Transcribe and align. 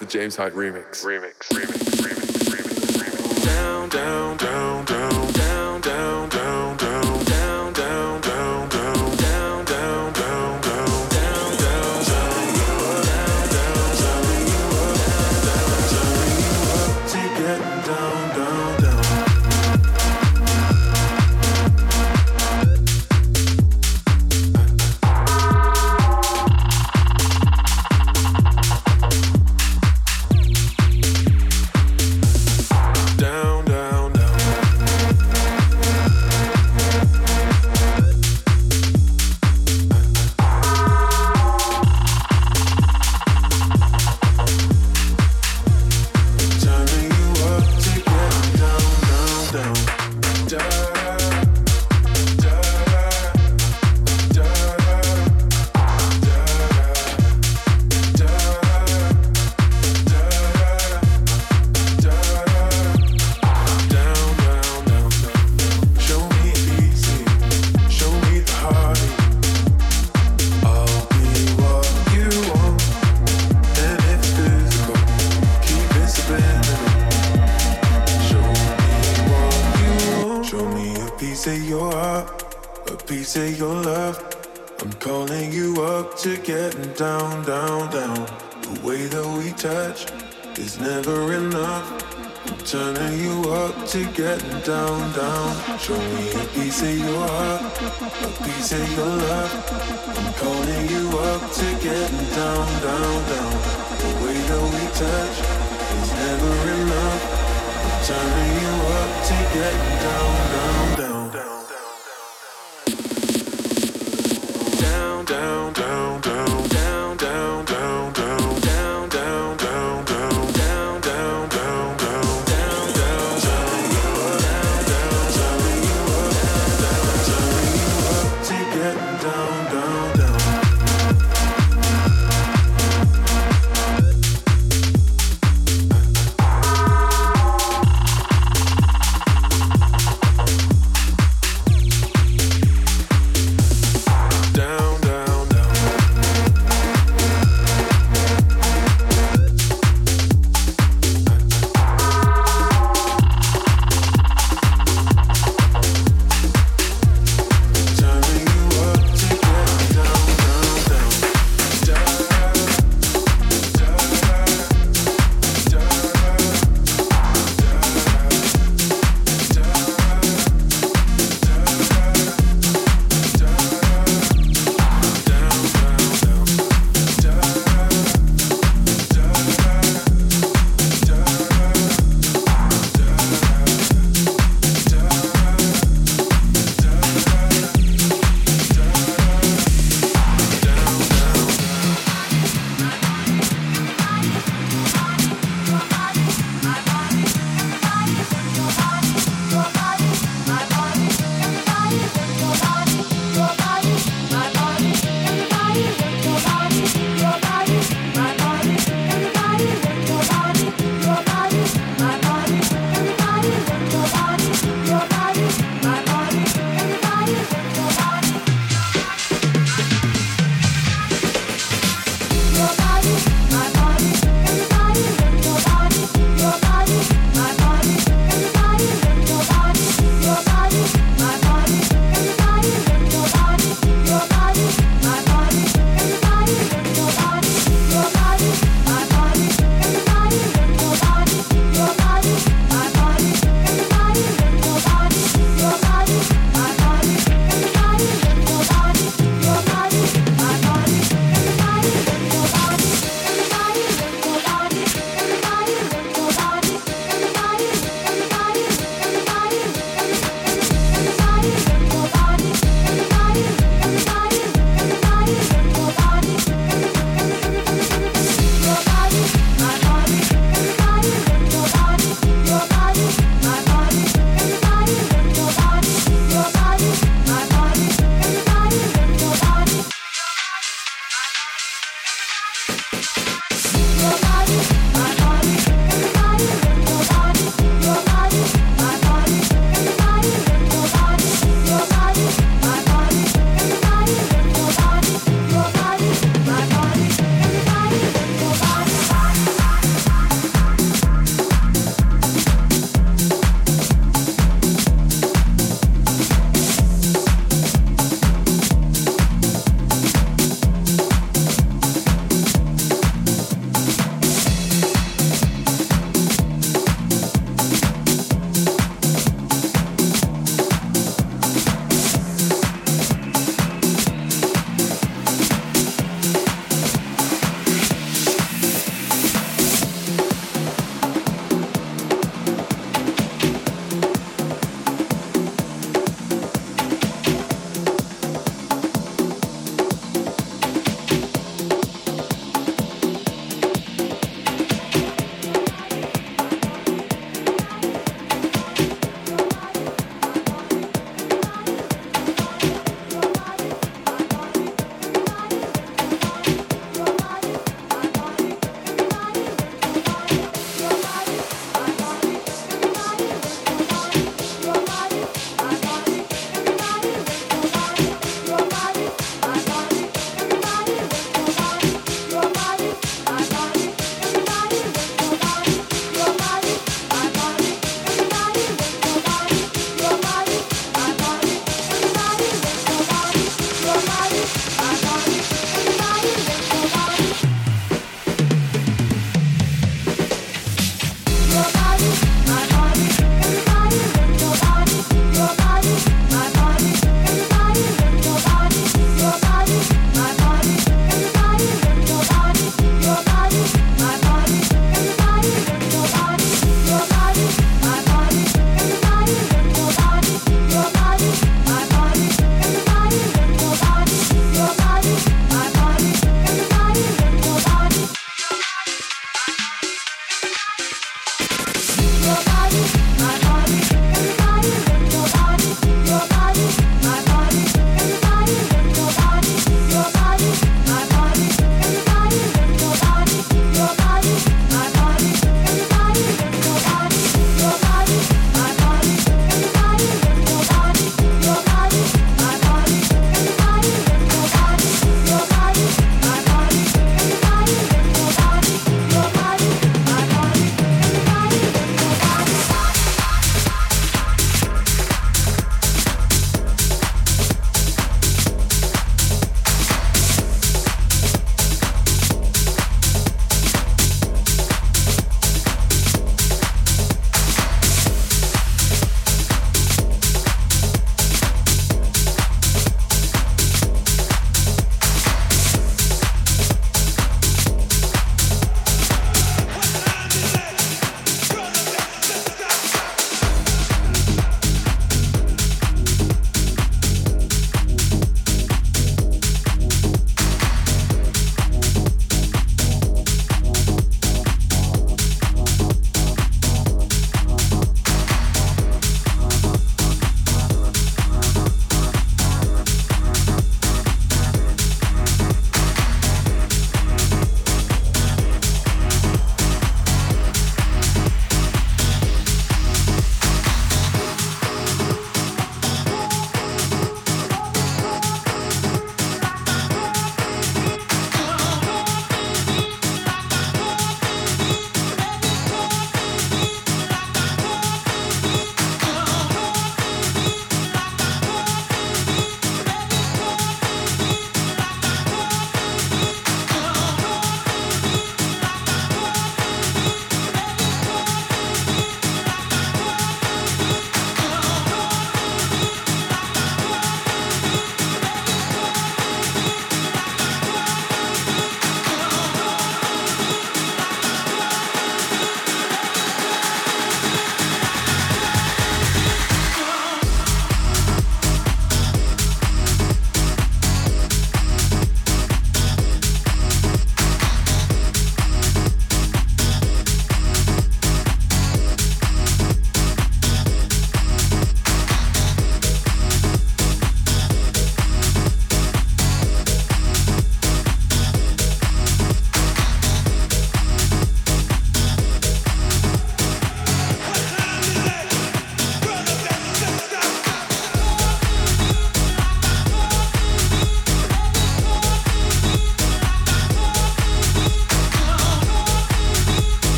the 0.00 0.06
James 0.06 0.34
Hyde 0.34 0.54
remix. 0.54 1.04
Remix, 1.04 1.34
remix, 1.52 2.00
remix, 2.00 2.48
remix, 2.48 2.96
remix. 2.96 3.44
Down, 3.44 3.88
down, 3.90 4.36
down. 4.38 4.79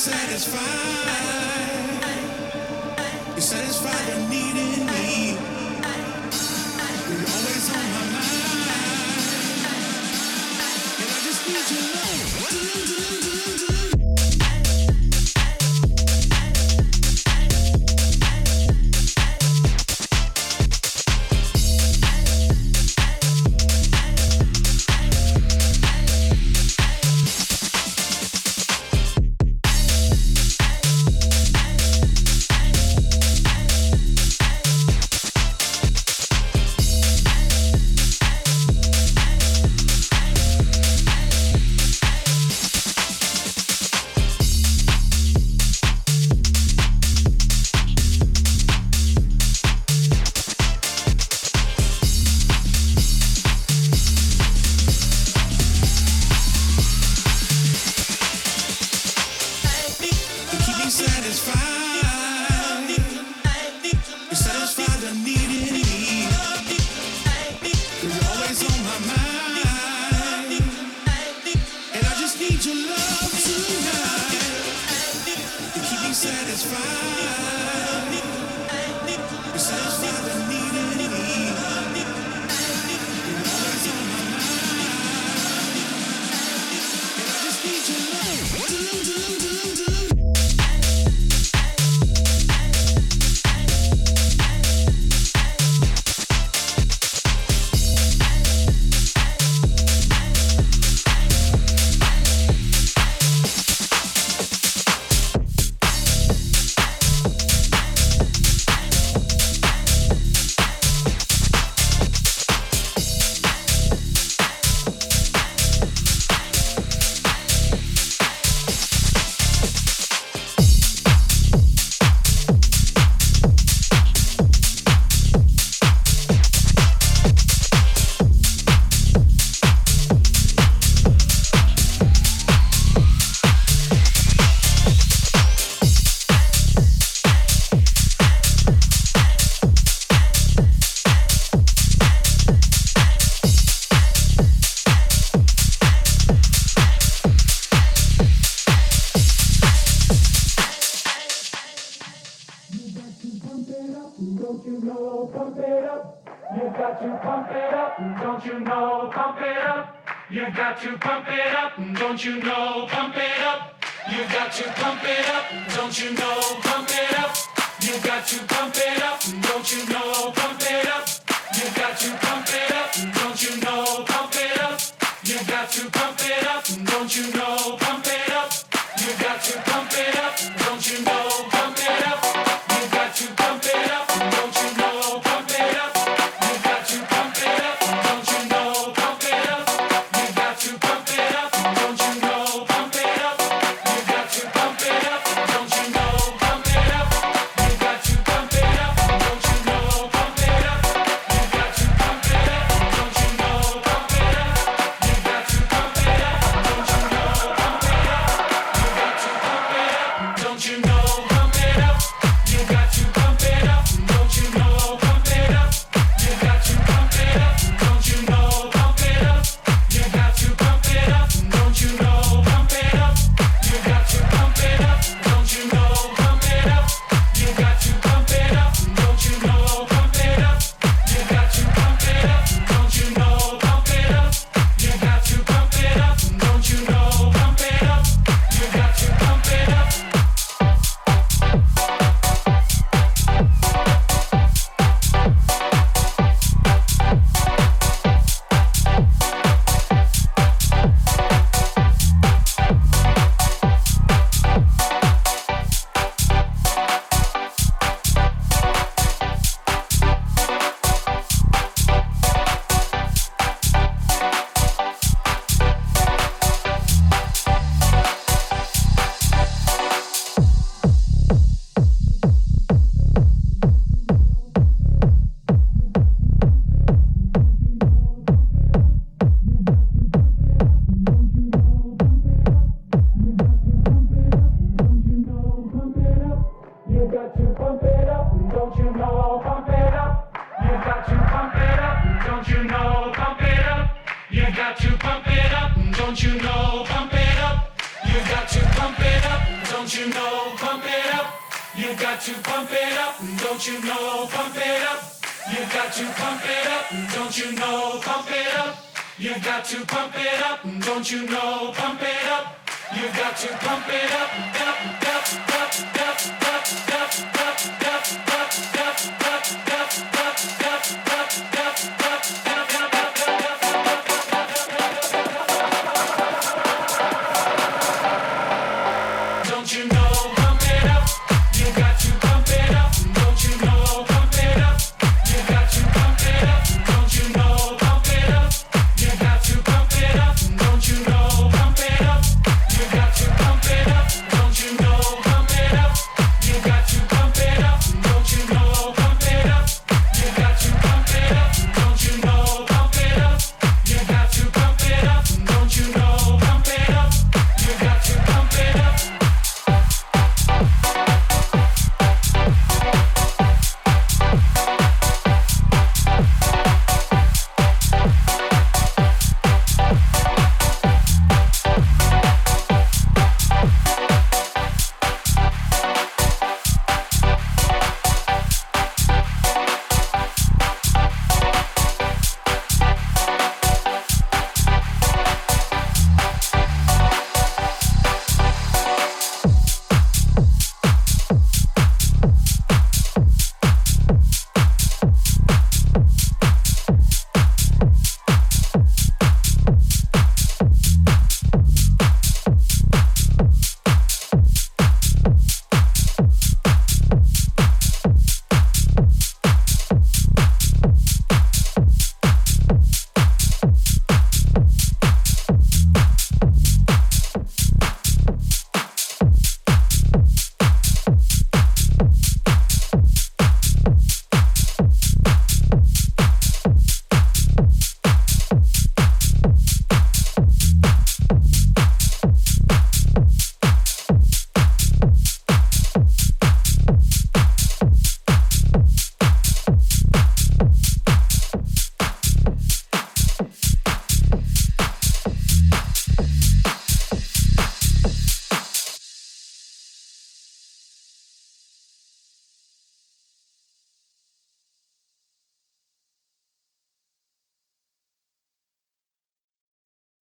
Satisfied. 0.00 0.60
You 3.34 3.40
satisfy 3.42 3.98
the 4.10 4.28
need 4.30 4.49